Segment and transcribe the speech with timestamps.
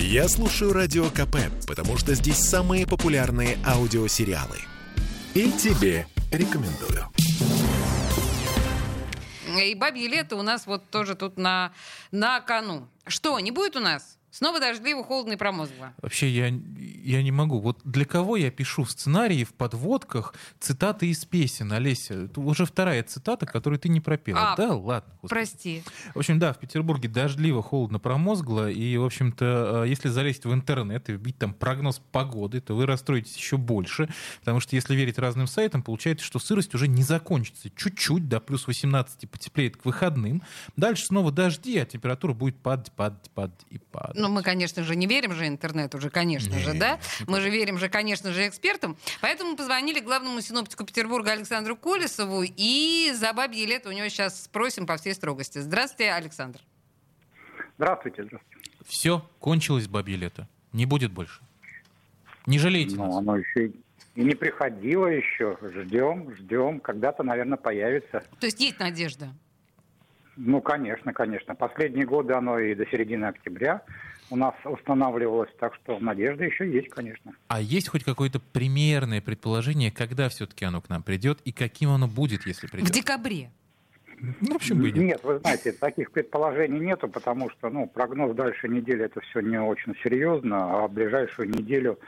[0.00, 1.36] Я слушаю Радио КП,
[1.66, 4.58] потому что здесь самые популярные аудиосериалы.
[5.34, 7.08] И тебе рекомендую.
[9.60, 11.72] И бабье лето у нас вот тоже тут на,
[12.12, 12.86] на кону.
[13.08, 14.17] Что, не будет у нас?
[14.30, 15.94] Снова дождливо, холодно и промозгло.
[16.02, 17.60] Вообще, я, я не могу.
[17.60, 22.24] Вот для кого я пишу в сценарии, в подводках цитаты из песен, Олеся?
[22.24, 24.52] Это уже вторая цитата, которую ты не пропела.
[24.52, 25.10] А, да, ладно.
[25.22, 25.28] господи.
[25.28, 25.82] Прости.
[26.14, 28.70] В общем, да, в Петербурге дождливо, холодно, промозгло.
[28.70, 32.84] И, в общем-то, э, если залезть в интернет и вбить там прогноз погоды, то вы
[32.84, 34.08] расстроитесь еще больше.
[34.40, 37.70] Потому что, если верить разным сайтам, получается, что сырость уже не закончится.
[37.70, 40.42] Чуть-чуть, до плюс 18 потеплеет к выходным.
[40.76, 44.17] Дальше снова дожди, а температура будет падать, падать, падать и падать.
[44.18, 46.98] Ну, мы, конечно же, не верим же интернету уже, конечно же, Не, да?
[47.28, 48.96] Мы же верим же, конечно же, экспертам.
[49.20, 54.86] Поэтому позвонили главному синоптику Петербурга Александру Колесову и за бабье лето у него сейчас спросим
[54.86, 55.58] по всей строгости.
[55.58, 56.58] Здравствуйте, Александр.
[57.76, 58.70] Здравствуйте, здравствуйте.
[58.86, 60.48] Все, кончилось бабье лето.
[60.72, 61.40] Не будет больше.
[62.46, 63.16] Не жалейте Ну, нас.
[63.18, 63.66] оно еще
[64.16, 65.56] и не приходило еще.
[65.62, 66.80] Ждем, ждем.
[66.80, 68.24] Когда-то, наверное, появится.
[68.40, 69.28] То есть есть надежда?
[70.40, 71.56] Ну, конечно, конечно.
[71.56, 73.82] Последние годы оно и до середины октября
[74.30, 77.32] у нас устанавливалось, так что надежда еще есть, конечно.
[77.48, 82.06] А есть хоть какое-то примерное предположение, когда все-таки оно к нам придет и каким оно
[82.06, 82.90] будет, если В придет?
[82.92, 83.50] декабре.
[84.20, 84.96] Ну, в общем, бы нет.
[84.96, 89.60] Нет, вы знаете, таких предположений нету, потому что ну, прогноз дальше недели это все не
[89.60, 91.98] очень серьезно, а в ближайшую неделю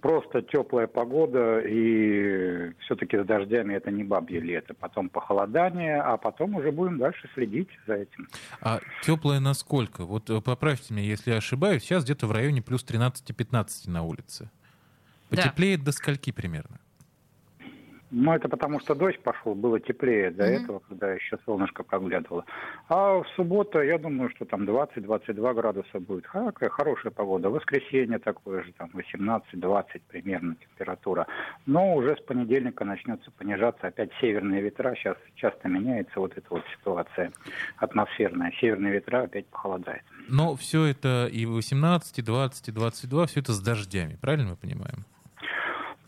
[0.00, 4.74] просто теплая погода и все-таки с дождями это не бабье лето.
[4.74, 8.28] Потом похолодание, а потом уже будем дальше следить за этим.
[8.60, 10.04] А теплое насколько?
[10.04, 14.50] Вот э, поправьте меня, если я ошибаюсь, сейчас где-то в районе плюс 13-15 на улице.
[15.30, 15.36] Да.
[15.36, 16.78] Потеплеет до скольки примерно?
[18.14, 20.52] Ну, это потому что дождь пошел, было теплее до Мгм.
[20.64, 22.44] этого, когда еще солнышко проглядывало.
[22.90, 26.26] А в субботу, я думаю, что там 20-22 градуса будет.
[26.26, 27.48] Какая хорошая погода.
[27.48, 31.26] В воскресенье такое же, там 18-20 примерно температура.
[31.64, 34.94] Но уже с понедельника начнется понижаться опять северные ветра.
[34.94, 37.32] Сейчас часто меняется вот эта вот ситуация
[37.78, 38.52] атмосферная.
[38.60, 40.02] Северные ветра опять похолодает.
[40.28, 44.56] Но все это и 18, и 20, и 22, все это с дождями, правильно мы
[44.56, 45.06] понимаем?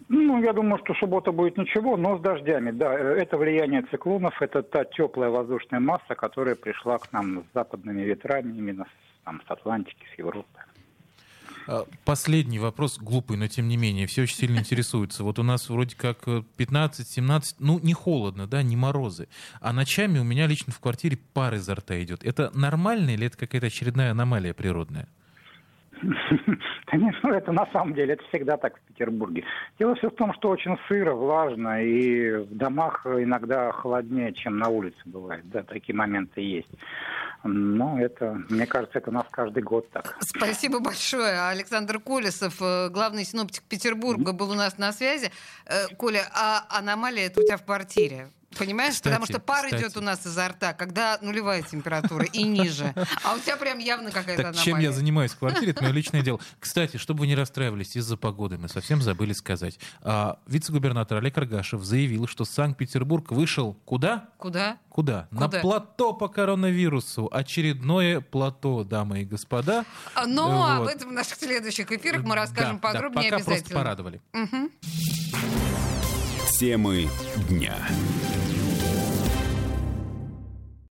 [0.09, 2.71] Ну, я думаю, что суббота будет ничего, но с дождями.
[2.71, 7.55] Да, э, это влияние циклонов, это та теплая воздушная масса, которая пришла к нам с
[7.55, 10.61] западными ветрами, именно с, там, с Атлантики, с Европы.
[11.67, 15.25] А, Последний вопрос, глупый, но тем не менее, все очень сильно интересуются.
[15.25, 19.29] Вот у нас вроде как э, 15-17, ну не холодно, да, не морозы.
[19.61, 22.25] А ночами у меня лично в квартире пар изо рта идет.
[22.25, 25.09] Это нормально или это какая-то очередная аномалия природная?
[26.05, 29.45] Да нет, ну, это на самом деле, это всегда так в Петербурге.
[29.79, 34.69] Дело все в том, что очень сыро, влажно, и в домах иногда холоднее, чем на
[34.69, 35.49] улице бывает.
[35.51, 36.71] Да, такие моменты есть.
[37.43, 40.17] Но это, мне кажется, это у нас каждый год так.
[40.21, 41.49] Спасибо большое.
[41.49, 45.31] Александр Колесов, э, главный синоптик Петербурга, был у нас на связи.
[45.67, 48.29] Э, Коля, а аномалия это у тебя в квартире?
[48.59, 48.95] Понимаешь?
[48.95, 49.83] Кстати, Потому что пар кстати.
[49.83, 52.95] идет у нас изо рта, когда нулевая температура и ниже.
[53.23, 54.65] А у тебя прям явно какая-то Так аномалия.
[54.65, 56.41] чем я занимаюсь в квартире, это мое личное дело.
[56.61, 59.79] Кстати, чтобы вы не расстраивались из-за погоды, мы совсем забыли сказать.
[60.03, 64.29] А, вице-губернатор Олег Аргашев заявил, что Санкт-Петербург вышел куда?
[64.39, 64.79] Куда?
[64.89, 65.29] Куда?
[65.31, 67.29] На плато по коронавирусу.
[67.33, 69.85] Очередное плато, дамы и господа.
[70.15, 70.91] А, Но об Вот.
[70.91, 73.81] этом в наших следующих эфирах мы расскажем Да, да, подробнее пока просто обязательно.
[73.81, 74.21] порадовали.
[74.33, 74.71] Мгм.
[76.57, 77.09] Темы
[77.49, 77.75] дня.